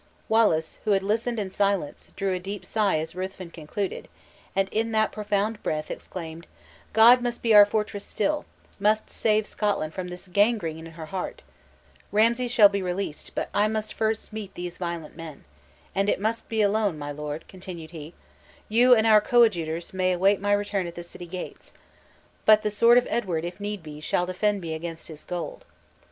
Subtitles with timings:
[0.27, 4.07] Wallace, who had listened in silence, drew a deep sigh as Ruthven concluded;
[4.55, 6.47] and, in that profound breath, exclaimed
[6.91, 8.45] "God must be our fortress still;
[8.79, 11.43] must save Scotland from this gangrene in her heart!
[12.11, 15.43] Ramsay shall be released; but I must first meet these violent men.
[15.93, 18.15] And it must be alone, my lord," continued he;
[18.67, 21.73] "you, and our coadjutors, may wait my return at the city gates;
[22.45, 25.63] but the sword of Edward, if need be, shall defend me against his gold."